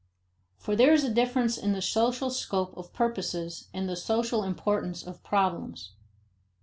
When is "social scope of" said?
1.83-2.91